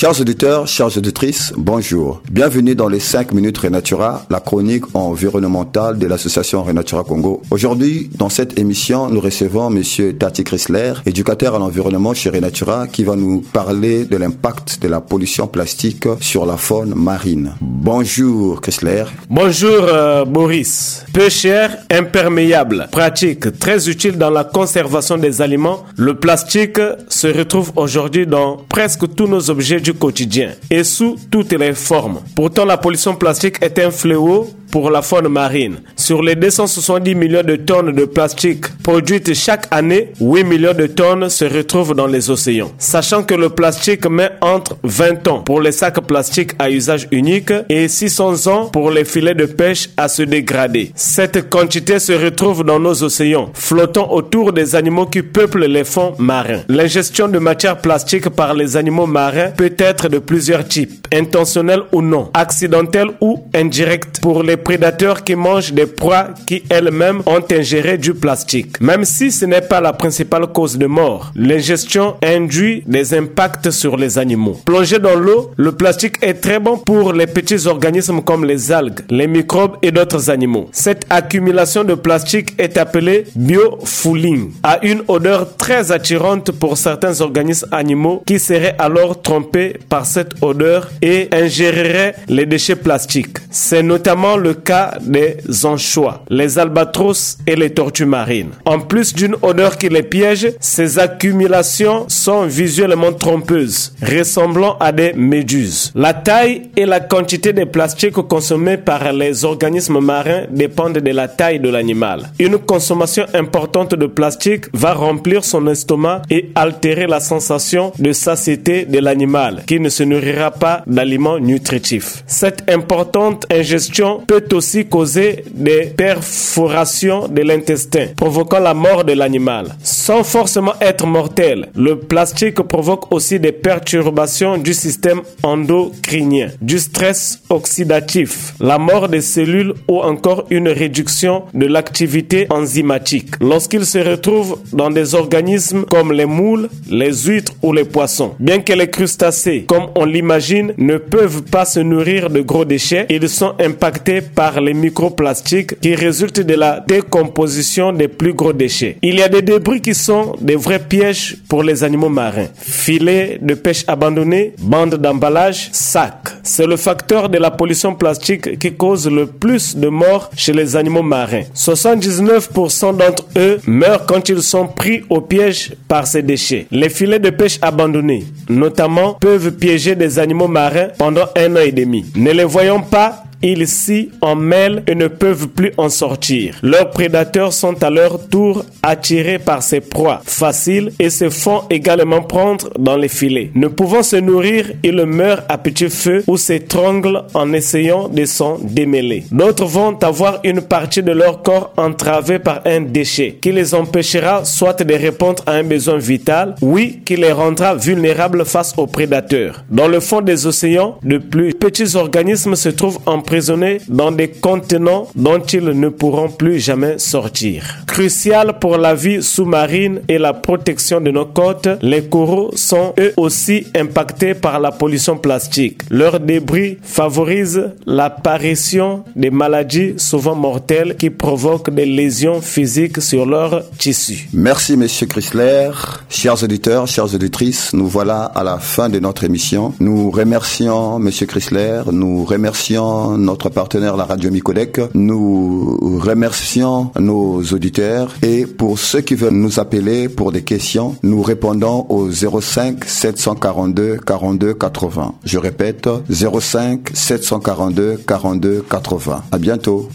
[0.00, 2.22] Chers auditeurs, chères auditrices, bonjour.
[2.32, 7.42] Bienvenue dans les 5 minutes Renatura, la chronique environnementale de l'association Renatura Congo.
[7.50, 13.04] Aujourd'hui, dans cette émission, nous recevons monsieur Tati Chrysler, éducateur à l'environnement chez Renatura, qui
[13.04, 17.52] va nous parler de l'impact de la pollution plastique sur la faune marine.
[17.82, 19.04] Bonjour Chrysler.
[19.30, 21.06] Bonjour euh, Boris.
[21.14, 27.72] Peu cher, imperméable, pratique, très utile dans la conservation des aliments, le plastique se retrouve
[27.76, 32.20] aujourd'hui dans presque tous nos objets du quotidien et sous toutes les formes.
[32.36, 35.76] Pourtant, la pollution plastique est un fléau pour la faune marine.
[35.96, 41.28] Sur les 270 millions de tonnes de plastique produites chaque année, 8 millions de tonnes
[41.28, 42.72] se retrouvent dans les océans.
[42.78, 47.52] Sachant que le plastique met entre 20 ans pour les sacs plastiques à usage unique
[47.68, 50.92] et 600 ans pour les filets de pêche à se dégrader.
[50.94, 56.14] Cette quantité se retrouve dans nos océans, flottant autour des animaux qui peuplent les fonds
[56.18, 56.62] marins.
[56.68, 62.02] L'ingestion de matières plastiques par les animaux marins peut être de plusieurs types, intentionnels ou
[62.02, 67.98] non, accidentels ou indirects pour les prédateurs qui mangent des proies qui elles-mêmes ont ingéré
[67.98, 68.80] du plastique.
[68.80, 73.96] Même si ce n'est pas la principale cause de mort, l'ingestion induit des impacts sur
[73.96, 74.60] les animaux.
[74.64, 79.00] Plongé dans l'eau, le plastique est très bon pour les petits organismes comme les algues,
[79.10, 80.68] les microbes et d'autres animaux.
[80.72, 87.68] Cette accumulation de plastique est appelée biofouling, a une odeur très attirante pour certains organismes
[87.72, 93.38] animaux qui seraient alors trompés par cette odeur et ingéreraient les déchets plastiques.
[93.50, 98.50] C'est notamment le cas des anchois, les albatros et les tortues marines.
[98.64, 105.12] En plus d'une odeur qui les piège, ces accumulations sont visuellement trompeuses, ressemblant à des
[105.12, 105.92] méduses.
[105.94, 111.28] La taille et la quantité de plastique consommés par les organismes marins dépendent de la
[111.28, 112.30] taille de l'animal.
[112.38, 118.84] Une consommation importante de plastique va remplir son estomac et altérer la sensation de satiété
[118.84, 122.22] de l'animal, qui ne se nourrira pas d'aliments nutritifs.
[122.26, 129.76] Cette importante ingestion peut aussi causer des perforations de l'intestin, provoquant la mort de l'animal.
[129.82, 137.40] Sans forcément être mortel, le plastique provoque aussi des perturbations du système endocrinien, du stress
[137.48, 143.34] oxydatif, la mort des cellules ou encore une réduction de l'activité enzymatique.
[143.40, 148.60] Lorsqu'il se retrouve dans des organismes comme les moules, les huîtres ou les poissons, bien
[148.60, 153.28] que les crustacés, comme on l'imagine, ne peuvent pas se nourrir de gros déchets, ils
[153.28, 158.96] sont impactés par les microplastiques qui résultent de la décomposition des plus gros déchets.
[159.02, 162.48] Il y a des débris qui sont des vrais pièges pour les animaux marins.
[162.60, 166.36] Filets de pêche abandonnés, bandes d'emballage, sacs.
[166.42, 170.76] C'est le facteur de la pollution plastique qui cause le plus de morts chez les
[170.76, 171.42] animaux marins.
[171.54, 176.66] 79% d'entre eux meurent quand ils sont pris au piège par ces déchets.
[176.70, 181.72] Les filets de pêche abandonnés, notamment, peuvent piéger des animaux marins pendant un an et
[181.72, 182.06] demi.
[182.16, 186.58] Ne les voyons pas ils s'y emmêlent et ne peuvent plus en sortir.
[186.62, 192.22] Leurs prédateurs sont à leur tour attirés par ces proies faciles et se font également
[192.22, 193.50] prendre dans les filets.
[193.54, 198.58] Ne pouvant se nourrir, ils meurent à petit feu ou s'étranglent en essayant de s'en
[198.62, 199.24] démêler.
[199.30, 204.44] D'autres vont avoir une partie de leur corps entravée par un déchet qui les empêchera
[204.44, 209.64] soit de répondre à un besoin vital, oui, qui les rendra vulnérables face aux prédateurs.
[209.70, 214.28] Dans le fond des océans, de plus petits organismes se trouvent en emprisonnés dans des
[214.28, 217.62] contenants dont ils ne pourront plus jamais sortir.
[217.86, 223.12] Crucial pour la vie sous-marine et la protection de nos côtes, les coraux sont eux
[223.16, 225.82] aussi impactés par la pollution plastique.
[225.90, 233.62] Leurs débris favorisent l'apparition des maladies souvent mortelles qui provoquent des lésions physiques sur leurs
[233.78, 234.28] tissus.
[234.32, 235.70] Merci Monsieur Chrysler.
[236.08, 239.72] Chers auditeurs, chères auditrices, nous voilà à la fin de notre émission.
[239.78, 244.80] Nous remercions Monsieur Chrysler, nous remercions notre partenaire la radio Micodec.
[244.94, 251.22] Nous remercions nos auditeurs et pour ceux qui veulent nous appeler pour des questions, nous
[251.22, 255.14] répondons au 05 742 42 80.
[255.24, 259.24] Je répète 05 742 42 80.
[259.30, 259.88] À bientôt.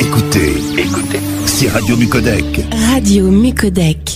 [0.00, 2.44] Écoutez, écoutez, c'est Radio Micodec.
[2.92, 4.11] Radio Mucodec.